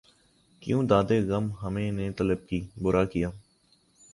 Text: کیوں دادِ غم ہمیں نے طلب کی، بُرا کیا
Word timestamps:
کیوں 0.61 0.81
دادِ 0.83 1.09
غم 1.29 1.45
ہمیں 1.63 1.91
نے 1.91 2.11
طلب 2.11 2.47
کی، 2.47 2.59
بُرا 2.81 3.03
کیا 3.05 3.29